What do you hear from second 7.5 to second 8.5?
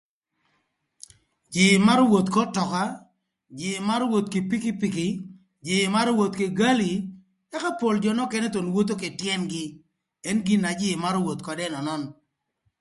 ëka pol jö nökënë